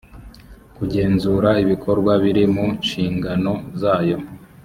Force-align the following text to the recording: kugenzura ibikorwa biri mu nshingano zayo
kugenzura 0.77 1.49
ibikorwa 1.63 2.11
biri 2.23 2.43
mu 2.53 2.65
nshingano 2.79 3.51
zayo 3.81 4.17